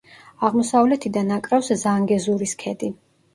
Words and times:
აღმოსავლეთიდან 0.47 1.29
აკრავს 1.35 1.69
ზანგეზურის 1.83 2.57
ქედი. 2.65 2.91